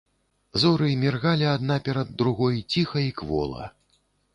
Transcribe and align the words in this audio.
Зоры 0.63 0.87
міргалі 1.03 1.47
адна 1.53 1.77
перад 1.91 2.13
другой 2.23 2.61
ціха 2.71 3.09
і 3.11 3.17
квола. 3.23 3.73